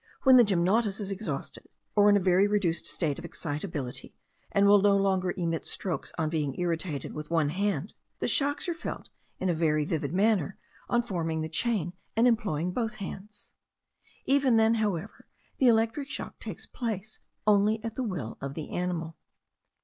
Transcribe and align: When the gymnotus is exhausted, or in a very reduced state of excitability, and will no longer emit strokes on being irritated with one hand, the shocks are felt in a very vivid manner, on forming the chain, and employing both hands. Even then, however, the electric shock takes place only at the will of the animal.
When 0.23 0.35
the 0.37 0.43
gymnotus 0.43 0.99
is 0.99 1.11
exhausted, 1.11 1.67
or 1.95 2.09
in 2.09 2.17
a 2.17 2.19
very 2.19 2.47
reduced 2.47 2.87
state 2.87 3.19
of 3.19 3.23
excitability, 3.23 4.15
and 4.51 4.65
will 4.65 4.81
no 4.81 4.97
longer 4.97 5.31
emit 5.37 5.67
strokes 5.67 6.11
on 6.17 6.31
being 6.31 6.59
irritated 6.59 7.13
with 7.13 7.29
one 7.29 7.49
hand, 7.49 7.93
the 8.17 8.27
shocks 8.27 8.67
are 8.67 8.73
felt 8.73 9.11
in 9.37 9.47
a 9.47 9.53
very 9.53 9.85
vivid 9.85 10.11
manner, 10.11 10.57
on 10.89 11.03
forming 11.03 11.41
the 11.41 11.49
chain, 11.49 11.93
and 12.17 12.27
employing 12.27 12.71
both 12.71 12.95
hands. 12.95 13.53
Even 14.25 14.57
then, 14.57 14.73
however, 14.73 15.27
the 15.59 15.67
electric 15.67 16.09
shock 16.09 16.39
takes 16.39 16.65
place 16.65 17.19
only 17.45 17.79
at 17.83 17.93
the 17.93 18.01
will 18.03 18.39
of 18.41 18.55
the 18.55 18.71
animal. 18.71 19.15